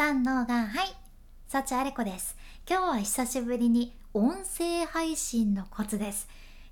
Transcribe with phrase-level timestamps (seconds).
[0.00, 0.96] さんのがはい
[1.46, 2.34] 幸あれ子です。
[2.66, 6.26] 今日は久しぶりに音声配信のコツです。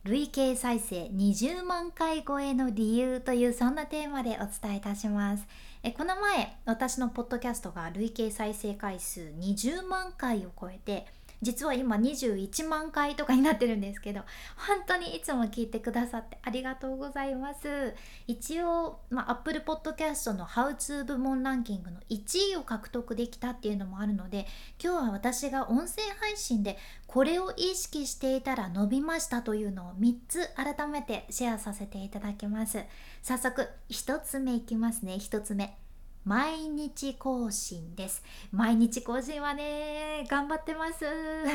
[0.05, 5.47] 累計再生20万回超えの理由というそんなテーマでお伝えいたします。
[5.83, 11.07] えこの前私のポッドキャストが累計再生回数20万回を超えて
[11.43, 14.23] 実は今21万回とかになってるんですけど
[14.57, 17.95] 本当にいつも聞いてくださってありがとうございます。
[18.27, 24.47] 一応、まあ、Apple Podcast の How to 部門ランキングの1位を獲得できたっていうのもあるので
[24.83, 32.85] 今日は私が音声配信でこれを意識していたら伸びましたというのを3つ改めてシェアさせていただきます。
[33.23, 35.15] 早速1つ目いきますね。
[35.15, 35.88] 1つ目。
[36.29, 38.23] 毎日更新です。
[38.53, 41.07] 毎日更新はね頑張ってます。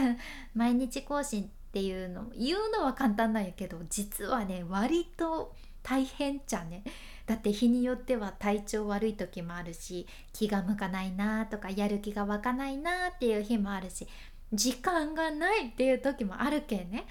[0.55, 6.83] 毎日更新っていうの言うのは簡単なんやけど実はね割と大変じゃね。
[7.27, 14.07] だって日によっては体調悪い時もあるし気が向かないなとかやる気が湧かないなっていう日もあるし
[14.51, 17.05] 時間がないっていう時もあるけんね。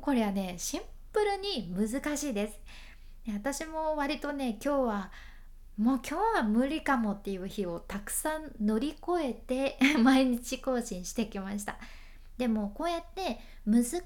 [0.00, 0.80] これはねシン
[1.12, 2.58] プルに難しいです。
[3.34, 5.12] 私も割とね今日は
[5.78, 11.78] もう今日は無理かもっていう日をたくさん乗り越えて 毎日更新してきました。
[12.36, 13.98] でもこうやって難し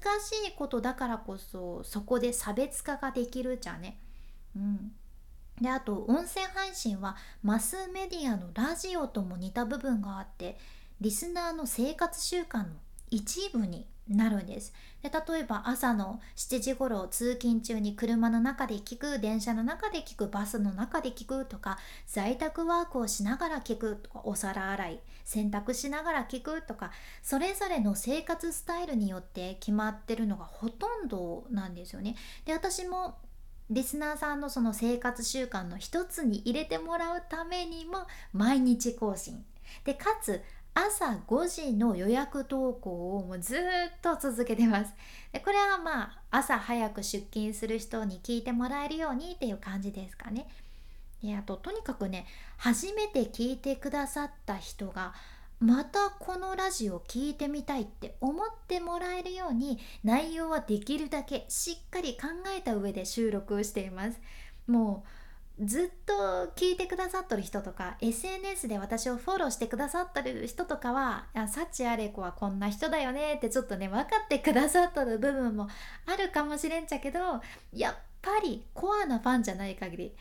[0.47, 3.99] いことだからこそそこで差別化ができるじゃね。
[4.55, 4.91] うん。
[5.61, 10.57] であと音声配信はマスメディアのラジオとも似た部分があって
[11.01, 12.75] リスナーの生活習慣の
[13.09, 14.73] 一部になるんです。
[15.01, 26.91] で例えば朝の7時頃通勤中に車の中で聞く電車の中で聞くバスの中で聞くとか在宅ワークをしながら聞くとかお皿洗い洗濯しながら聞くとか
[27.21, 32.15] それぞれの生活スタイルによって決まってるのがほとんどなんですよね。
[32.45, 33.17] で私も
[33.69, 39.43] リスナーさんのその生活習慣の一つに入れてもらうためにも毎日更新。
[39.83, 40.41] でかつ
[40.79, 43.59] 朝5時の予約投稿をもうずっ
[43.99, 44.93] と続けてます。
[45.31, 50.47] でこれはまあ朝早く出勤する人に聞いてもらえるようにっていう感じですかね。
[51.23, 55.15] であととにかくね初めて聞いてくださった人が
[55.59, 64.19] またこのラジオ聞いてみたいって思ってもらえるように内容はできるだけしっかり考えた上で収録しています。
[64.67, 65.09] もう
[65.59, 66.13] ずっと
[66.55, 75.67] 聞いてくださってる人とか SNS で私をフォローしてくださってる人とかは「幸あれ子はこんな人だよね」ってちょっとね分かってくださってる部分も
[76.05, 77.41] あるかもしれんちゃけど
[77.73, 80.15] やっぱりコアなファンじゃない限り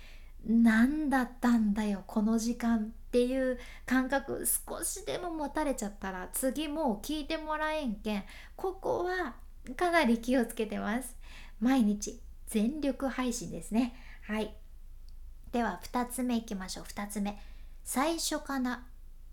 [0.46, 8.24] 何だったんだよこの時間っていう感覚少しでも持たれちゃったら次もう聞いてもらえんけん
[8.56, 9.34] ここは
[9.74, 11.16] かなり気をつけてます。
[11.60, 13.94] 毎日全力配信ですね。
[14.22, 14.54] はい。
[15.56, 16.84] では2つ目いきましょう。
[16.84, 17.38] 2つ目。
[17.82, 18.82] 最初から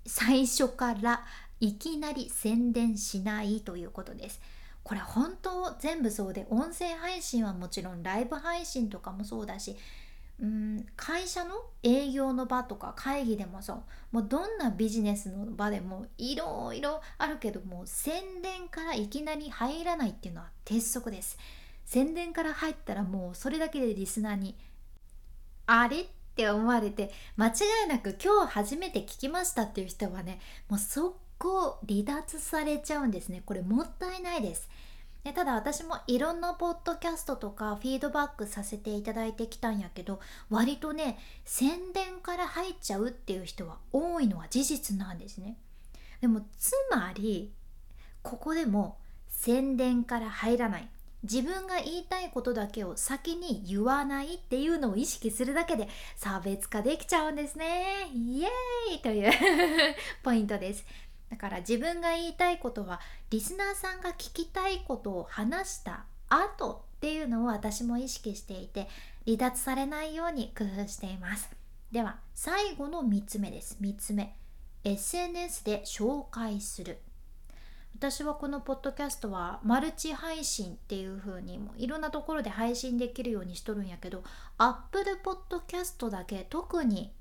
[0.06, 1.26] 最初から
[1.60, 4.40] いきなり宣伝しないということです。
[4.84, 9.76] これ本当全部そうで音声配信はもちろんライブ配信とかもそうだし
[10.40, 13.84] うん会社の営業の場とか会議でもそう。
[14.14, 21.38] もうどんなビジネスの場でもいろいろあるけども宣伝からいきなり入らないっていうのは鉄則です。
[21.84, 24.56] 宣伝から入ったらもうそれだけでリスナーに
[25.66, 27.52] あれって思われて間違
[27.86, 33.42] いなく今日初めて聞きましたっていう人はねもう速攻離脱されちゃうんですね。
[33.46, 34.70] これもったいないです。
[35.24, 40.20] でただ私もいろんなポッドキャストとかフィードバックさせていただいてきたんやけど
[40.50, 45.58] 割とね宣伝から入っちゃうっていう人は多いのは事実なんですね。
[46.20, 47.54] でもつまり
[48.22, 48.98] ここでも
[49.30, 50.90] 宣伝から入らない。
[51.24, 58.10] 自分が言いたいことだけを先に言わないっていうのを意識するだけで差別化できちゃうんですね。
[58.14, 59.32] イエーイという
[60.22, 60.86] ポイントです。
[61.30, 68.88] だから自分が言いたいことはリスナーさんが聞きたいことを話した後っていうのを私も意識していて
[69.26, 71.50] 離脱されないように工夫しています。
[71.92, 73.78] では最後の3つ目です。
[73.82, 74.36] 3つ目。
[74.84, 77.00] SNS で紹介する。
[77.98, 84.24] 私はこのポッドキャストはマルチ配信っていう風にもいろんなところで配信できるようにしとるんやけど
[84.58, 87.14] Apple Podcast だけ特に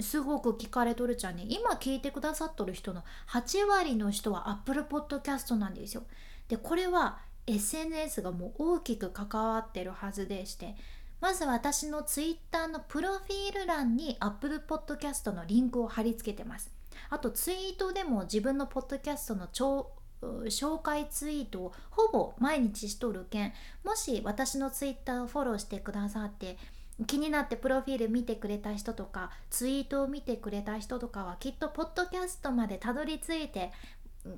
[0.00, 1.44] すごく聞かれとるちゃんね。
[1.48, 6.04] 今聞いてくださっとる人の8割の人は Apple Podcast なんですよ。
[6.48, 10.76] でこれは SNS がもう大きく関わってるはずでして
[11.20, 16.79] まず私の Twitter のプロフィール欄に Apple Podcast のリンクを貼り付けてます。
[17.08, 23.52] あとツイートでも自分のポッドキャストの紹介ツイートをほぼ毎日しとるけん
[23.84, 26.58] もし私のツイッターをフォローしてくださって
[27.06, 33.72] 気になってプロフィール見てくれた人とかツイートを見てくれた人とかはきっとポッドキャストまでたどり着いて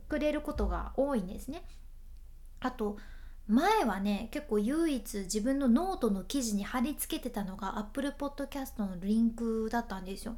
[0.09, 1.64] くれることが多いんですね。
[2.61, 2.97] あと
[3.49, 10.37] 前はね結構唯一自分のノートの記事に貼り付けてたのが Apple Podcast のリンクだったんですよ。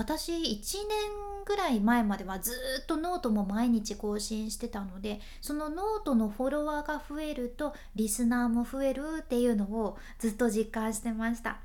[0.00, 2.52] 私1年ぐらい前まではず
[2.82, 11.58] っとノートも毎日更新してたのでそのノートのフォロワーが増えるとリスナーも増えるっていうのをずっと実感してました。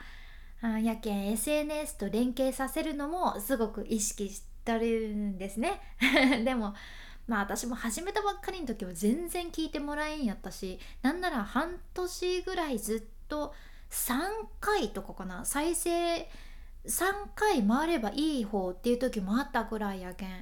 [0.62, 5.80] あやけん SNS と連携させるのもすごく意識してるんですね。
[6.44, 6.74] でも
[7.28, 13.54] まあ私も始めたばっかりの時は全然聞いてもらえんやったしなんなら半年ぐらいずっと
[13.92, 14.18] 3
[14.60, 16.28] 回とかかな再生
[16.88, 20.34] 3回回ればいい方っていう時もあったぐらいやけんい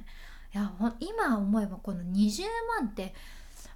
[0.52, 2.42] や今思えばこの20
[2.80, 3.14] 万って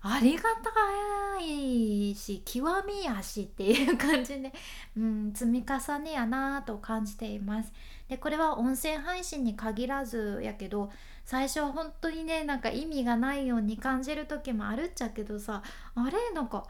[0.00, 4.52] ありがたいし極みやしっていう感じで、
[4.96, 7.72] うん、積み重ねやなと感じています。
[8.08, 10.92] でこれは音声配信に限らずやけど
[11.24, 15.62] 最初は本当にねなんか意味がないように感じる時もあるっちゃけどさ
[15.94, 16.32] あれ？
[16.32, 16.64] なんか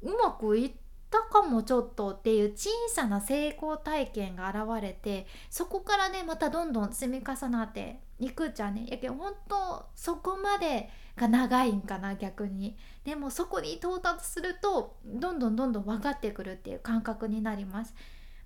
[0.00, 0.83] うまくいって
[1.14, 8.86] たかもちょっとっていう小さな成功体験が現れてそこからねまたどんどん積み重なっていくじゃね。
[8.88, 12.76] やけど本当そこまでが長いんかな逆に。
[13.04, 17.94] でもそこに到達するとどんどんどんどん分かってくるっていう感覚になります、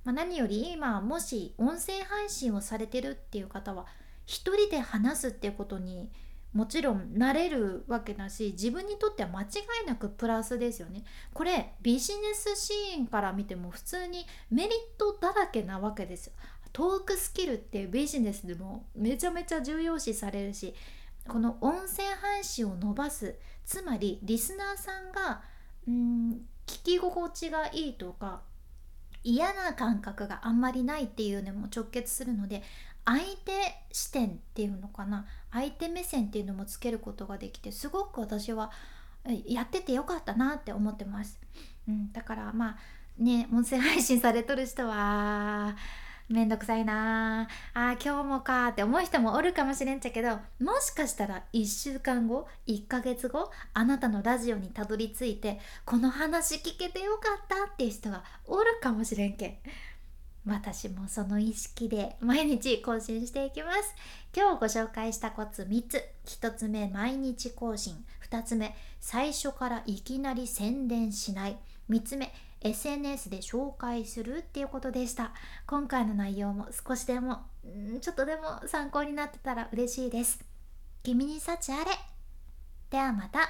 [0.05, 3.87] まあ、何より今もし音声配信をされてるっていう方は
[4.27, 6.11] 一人で話すっていうことに
[6.53, 9.47] もちろん慣れるわけだし自分にとっては間違
[9.85, 11.05] いなくプラスですよね。
[11.35, 16.33] これビジネスシーンから見ても普通にメリットだらけなわけですよ。
[16.73, 20.75] トークスキルってビジネスでもめちゃめちゃ重要視されるし
[21.27, 23.35] この音声配信を伸ばす
[23.65, 25.43] つまりリスナーさんが
[25.87, 26.31] うん
[26.67, 28.43] 聞き心地がいいとか
[29.25, 32.63] 嫌な感覚があんまりないっていうのも直結するので
[33.05, 33.53] 相手
[33.93, 35.27] 視点っていうのかな。
[35.51, 38.71] 相手目線っていうのもつけることができてすごく私は
[39.47, 41.41] やっててよかったなって思ってます、
[41.89, 42.77] うん、だからまあ
[43.23, 45.77] ね音声配信されとる人は
[46.29, 47.49] めんどくさいな。
[47.73, 59.57] あ今日もかって思う人もおるかもしれんちゃけどもしかしたら1週間後1ヶ月後あなたのラジオにたどり着いてこの話聞けてよかったっていう人がおるかもしれんけん。
[60.47, 63.95] 私もその意識で毎日更新していきます。
[64.35, 66.03] 今日ご紹介したコツ3つ。
[66.27, 68.05] 1つ目毎日更新。
[68.31, 71.59] 2つ目最初からいきなり宣伝しない。
[71.91, 75.33] 3つ目 SNS で紹介するっていうことでした。
[75.67, 80.45] 今回の内容も少しでもんちょっとでも参考になってたら嬉しいです。
[81.03, 81.91] 君に幸あれ。
[82.91, 83.41] ではまた。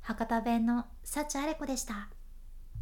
[0.00, 2.08] 博多弁の幸あれ子でした。